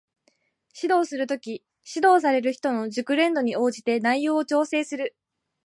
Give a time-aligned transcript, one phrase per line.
[0.75, 5.15] 指導する時、指導される人の熟練度に応じて内容を調整する